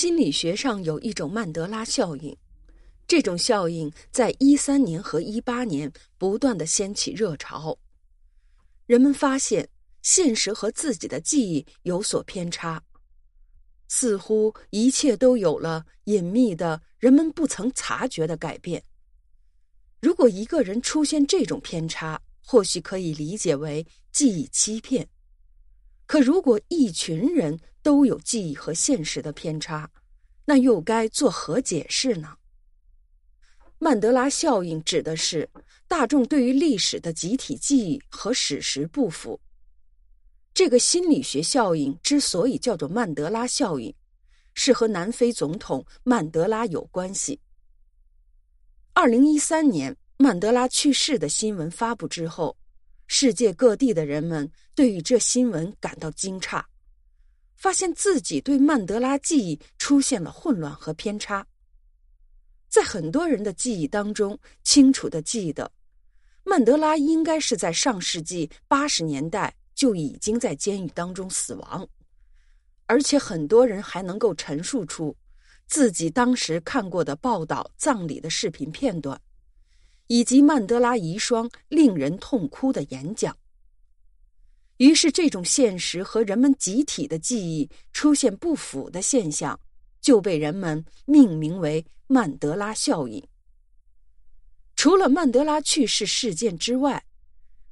[0.00, 2.36] 心理学上有一种曼德拉效应，
[3.08, 7.76] 这种效应在一三年和一八年不断的掀起热潮。
[8.86, 9.68] 人们发现
[10.02, 12.80] 现实和自己的记忆有所偏差，
[13.88, 18.80] 似乎一切都有了隐秘的、人们不曾察觉的改变。
[20.00, 25.04] 如果一个人出现这种偏差，或许可以理解为记忆欺骗；
[26.06, 29.90] 可如果一群人都有记忆和现实的偏差，
[30.48, 32.34] 那又该作何解释呢？
[33.78, 35.46] 曼德拉效应指的是
[35.86, 39.38] 大众对于历史的集体记忆和史实不符。
[40.54, 43.94] 这个心理学效应之所以叫做曼德拉效应，
[44.54, 47.38] 是和南非总统曼德拉有关系。
[48.94, 52.56] 二零一三年，曼德拉去世的新闻发布之后，
[53.06, 56.64] 世界各地的人们对于这新闻感到惊诧，
[57.58, 61.46] 发现自己对曼德拉记忆出现了混乱和偏差。
[62.68, 65.70] 在很多人的记忆当中，清楚的记得，
[66.44, 71.86] 曼德拉应该是在上世纪八十年代就已经在监狱当中死亡，
[72.86, 75.14] 而且很多人还能够陈述出。
[75.66, 79.20] 自己当时看过的报道葬礼的视频片段，
[80.06, 83.36] 以及曼德拉遗孀令人痛哭的演讲。
[84.78, 89.58] 于是，这种现实和人们集体的记忆出现不符的现象，
[90.00, 93.22] 就被人们命名为曼德拉效应。
[94.74, 97.04] 除了曼德拉去世事件之外，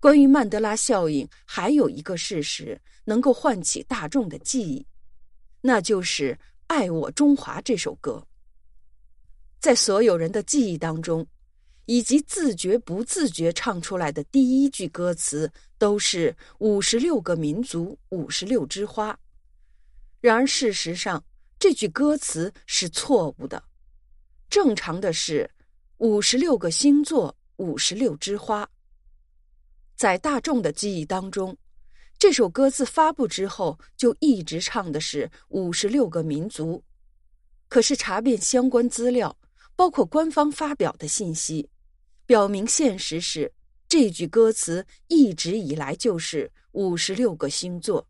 [0.00, 4.86] 关于曼德拉效应还有一个事实能够唤起大众的记忆，
[5.60, 6.38] 那就是。
[6.74, 8.26] 《爱我中华》这首歌，
[9.60, 11.26] 在所有人的记忆当中，
[11.86, 19.18] 以及自觉不自觉唱出来的第一句歌词，都是“五十六个民族，五十六枝花”。
[20.20, 21.24] 然而，事实上，
[21.58, 23.62] 这句歌词是错误的。
[24.48, 25.50] 正常的是
[25.98, 28.68] “五十六个星座，五十六枝花”。
[29.96, 31.56] 在大众的记忆当中。
[32.18, 36.80] 这首歌自发布之后，就一直唱的是五十六个民族。
[37.68, 39.36] 可是查遍相关资料，
[39.74, 41.68] 包括官方发表的信息，
[42.32, 43.52] 表明现实是
[43.86, 48.08] 这句歌词一直以来就是五十六个星座。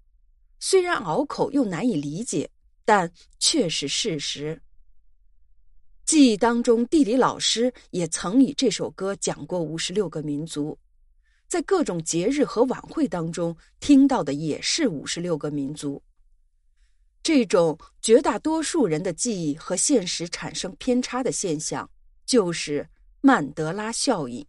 [0.61, 2.49] 虽然拗口又难以理解，
[2.85, 4.63] 但却是事实。
[6.05, 10.79] 记忆当中，地理老师也曾以这首歌讲过五十六个民族。
[11.49, 16.01] 在各种节日和晚会当中听到的也是五十六个民族。
[17.25, 21.91] 这种绝大多数人的记忆和现实产生偏差的现象，
[22.25, 22.89] 就是
[23.25, 24.45] 曼德拉效应。